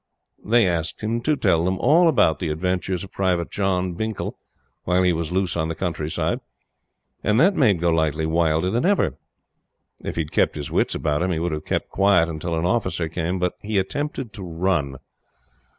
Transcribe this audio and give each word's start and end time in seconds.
They 0.43 0.67
asked 0.67 1.01
him 1.01 1.21
to 1.21 1.35
tell 1.35 1.63
them 1.63 1.77
all 1.77 2.07
about 2.07 2.39
the 2.39 2.49
adventures 2.49 3.03
of 3.03 3.11
Private 3.11 3.51
John 3.51 3.93
Binkle 3.93 4.33
while 4.83 5.03
he 5.03 5.13
was 5.13 5.31
loose 5.31 5.55
on 5.55 5.67
the 5.67 5.75
countryside; 5.75 6.39
and 7.23 7.39
that 7.39 7.55
made 7.55 7.79
Golightly 7.79 8.25
wilder 8.25 8.71
than 8.71 8.83
ever. 8.83 9.19
If 10.03 10.15
he 10.15 10.21
had 10.21 10.31
kept 10.31 10.55
his 10.55 10.71
wits 10.71 10.95
about 10.95 11.21
him 11.21 11.29
he 11.29 11.37
would 11.37 11.51
have 11.51 11.65
kept 11.65 11.89
quiet 11.89 12.29
until 12.29 12.57
an 12.57 12.65
officer 12.65 13.07
came; 13.09 13.37
but 13.37 13.53
he 13.61 13.77
attempted 13.77 14.33
to 14.33 14.43
run. 14.43 14.95